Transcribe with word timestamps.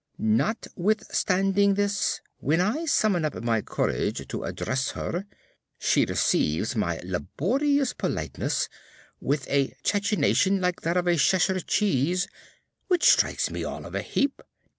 Notwithstanding 0.17 1.75
this, 1.75 2.21
when 2.39 2.59
I 2.59 2.85
summon 2.85 3.23
up 3.23 3.35
my 3.43 3.61
courage 3.61 4.27
to 4.29 4.43
address 4.45 4.89
her, 4.97 5.27
she 5.77 6.05
receives 6.05 6.75
my 6.75 6.99
laborious 7.03 7.93
politeness 7.93 8.67
with 9.19 9.47
a 9.47 9.75
cachinnation 9.83 10.59
like 10.59 10.81
that 10.81 10.97
of 10.97 11.05
a 11.05 11.17
Cheshire 11.17 11.59
cheese, 11.59 12.27
which 12.87 13.11
strikes 13.11 13.51
me 13.51 13.63
all 13.63 13.85
of 13.85 13.93
a 13.93 14.01
heap. 14.01 14.41